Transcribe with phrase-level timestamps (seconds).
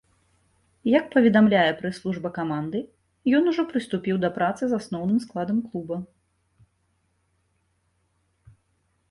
[0.91, 2.81] Як паведамляе прэс-служба каманды,
[3.41, 6.01] ён ужо прыступіў да працы з асноўным складам клуба.